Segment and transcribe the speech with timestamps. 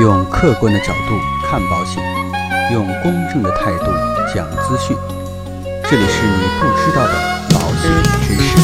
[0.00, 2.00] 用客观的角度看保险，
[2.72, 3.86] 用公正的态度
[4.32, 4.96] 讲资讯。
[5.90, 7.14] 这里是你不知道的
[7.50, 7.90] 保险
[8.22, 8.56] 知识。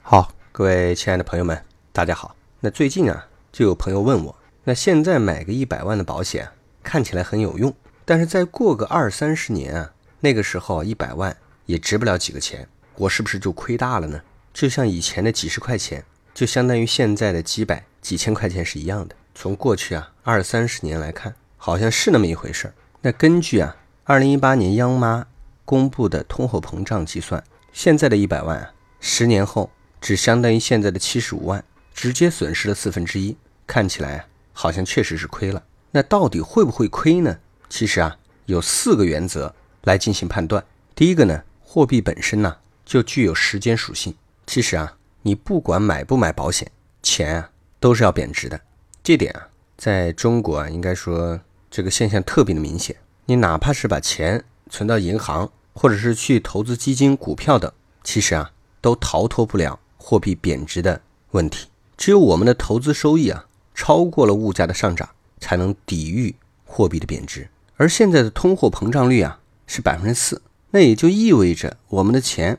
[0.00, 1.62] 好，各位亲爱的朋友们，
[1.92, 2.34] 大家好。
[2.60, 4.34] 那最近啊，就有朋友问我，
[4.64, 6.48] 那现在买个一百万的保险，
[6.82, 7.74] 看起来很有用，
[8.06, 11.36] 但是再过个二三十年啊，那个时候一百万
[11.66, 12.66] 也值不了几个钱，
[12.96, 14.18] 我是不是就亏大了呢？
[14.52, 16.04] 就像以前的几十块钱，
[16.34, 19.14] 就相当于现在的几百、几千块钱是一样的。
[19.34, 22.74] 从过去啊二三十年来看，好像是那么一回事儿。
[23.00, 25.26] 那根据啊二零一八年央妈
[25.64, 33.36] 公布的通货膨胀计算，现在的一百万啊，十年后只相当于现在的七十五万，直接损失了四分之一。
[33.66, 35.62] 看起来啊，好像确实是亏了。
[35.92, 37.38] 那到底会不会亏呢？
[37.68, 40.64] 其实啊，有四个原则来进行判断。
[40.94, 44.14] 第一个呢，货币本身呢就具有时间属性。
[44.50, 46.68] 其实啊，你不管买不买保险，
[47.04, 48.60] 钱啊都是要贬值的。
[49.00, 49.46] 这点啊，
[49.78, 51.38] 在中国啊，应该说
[51.70, 52.96] 这个现象特别的明显。
[53.26, 61.68] 你哪怕是把钱存到银行，或者是去投资基金、股票等，其实啊，都逃脱不了货币贬值的问题。
[61.96, 67.48] 只有我们的投资收益啊，超过了物价的上涨，才能抵御货币的贬值。
[67.76, 69.38] 而现在的通货膨胀率啊
[69.68, 72.58] 是百分之四，那也就意味着我们的钱。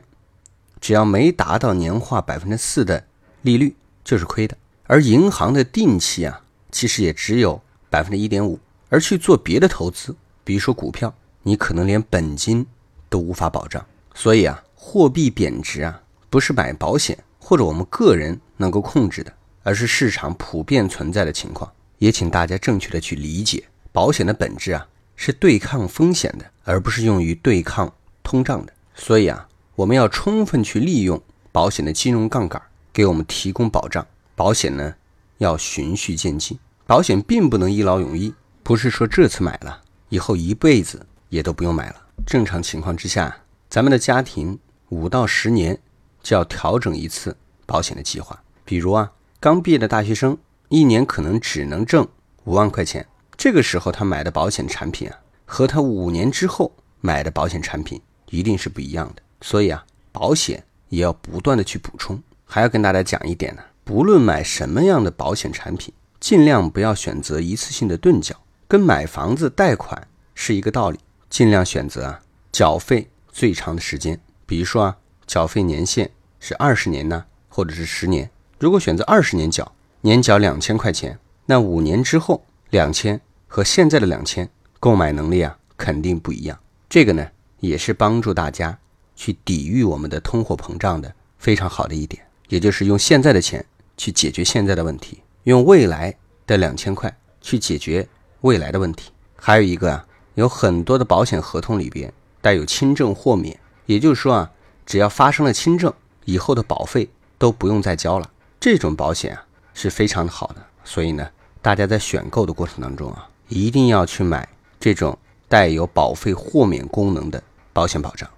[0.82, 3.04] 只要没达到年化百分之四的
[3.42, 4.58] 利率，就是亏的。
[4.88, 8.58] 而银行的定期啊，其实也只有百分之一点五。
[8.88, 12.66] 而去做别的投资，比如说股票，你可能连本金
[13.08, 13.86] 都无法保障。
[14.12, 21.72] 所以啊，货币贬值啊，不是买保险或者我们个人能够控制的，而是市场普遍存在的情况。
[21.98, 28.72] 也请大家正确的去理解，保险的本质啊，是对抗风险的，而不是用于对抗通胀的。
[28.96, 29.48] 所以啊。
[29.74, 31.20] 我们要充分去利用
[31.50, 32.60] 保险的金融杠杆，
[32.92, 34.06] 给我们提供保障。
[34.34, 34.94] 保险呢，
[35.38, 36.58] 要循序渐进。
[36.86, 39.80] 保险并不能一劳永逸，不是说这次买了，
[40.10, 41.96] 以后一辈子也都不用买了。
[42.26, 43.34] 正常情况之下，
[43.70, 44.58] 咱们的家庭
[44.90, 45.78] 五到十年
[46.22, 48.38] 就要调整一次保险的计划。
[48.66, 49.10] 比如啊，
[49.40, 50.36] 刚毕业的大学生，
[50.68, 52.06] 一年可能只能挣
[52.44, 53.06] 五万块钱，
[53.38, 56.70] 这个时候他买的保险产品啊，和他五年之后
[57.00, 57.98] 买的保险产品
[58.28, 59.22] 一定是不一样的。
[59.42, 62.22] 所以啊，保险也要不断的去补充。
[62.46, 68.34] 还要跟大家讲一点呢，不论买什么样的保险产品，尽量不要选择一次性的钝缴，
[68.68, 70.98] 跟买房子贷款是一个道理。
[71.28, 72.20] 尽量选择啊，
[72.52, 78.30] 缴费最长的时间，比如说啊，缴费年限是二十年呢，或者是十年。
[78.58, 84.46] 如果选择二十年缴，年缴两千块钱，那五年之后两千和现在的两千
[84.78, 86.58] 购买能力啊，肯定不一样。
[86.90, 87.26] 这个呢，
[87.60, 88.78] 也是帮助大家。
[89.22, 93.64] 去抵御我们的通货膨胀的非常好的一点，也就是用现在的钱
[93.96, 96.12] 去解决现在的问题，用未来
[96.44, 98.04] 的两千块去解决
[98.40, 99.12] 未来的问题。
[99.36, 103.56] 还有一个啊，有很多的保险合同里边带有轻症豁免，
[103.86, 104.50] 也就是说啊，
[104.84, 105.94] 只要发生了轻症，
[106.24, 107.08] 以后的保费
[107.38, 108.28] 都不用再交了。
[108.58, 114.48] 这种保险啊是非常的好的，所以呢，大家在选购的过程当中啊，一定要去买
[114.80, 115.16] 这种
[115.48, 117.40] 带有保费豁免功能的
[117.72, 118.28] 保险保障。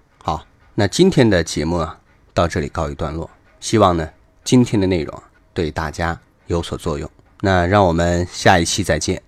[0.77, 1.97] 那今天的节目啊，
[2.33, 3.29] 到这里告一段落。
[3.61, 4.09] 希望呢，
[4.43, 7.09] 今天的内容对大家有所作用。
[7.39, 9.21] 那让我们下一期再见。